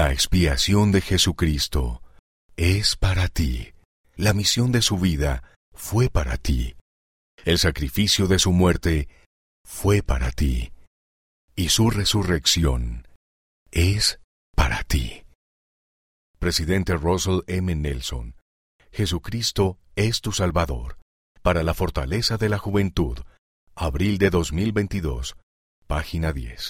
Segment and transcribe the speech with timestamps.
[0.00, 2.00] La expiación de Jesucristo
[2.56, 3.74] es para ti.
[4.16, 5.42] La misión de su vida
[5.74, 6.74] fue para ti.
[7.44, 9.10] El sacrificio de su muerte
[9.62, 10.72] fue para ti.
[11.54, 13.06] Y su resurrección
[13.72, 14.20] es
[14.56, 15.24] para ti.
[16.38, 17.74] Presidente Russell M.
[17.74, 18.36] Nelson,
[18.92, 20.96] Jesucristo es tu Salvador.
[21.42, 23.18] Para la fortaleza de la juventud,
[23.74, 25.36] abril de 2022,
[25.86, 26.68] página 10.